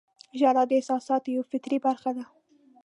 •ژړا 0.39 0.63
د 0.67 0.71
احساساتو 0.77 1.27
یوه 1.35 1.49
فطري 1.51 1.77
برخه 1.85 2.11
ده. 2.17 2.25